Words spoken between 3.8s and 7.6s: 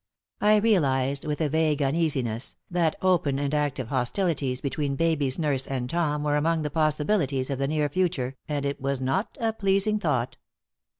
hostilities between baby's nurse and Tom were among the possibilities of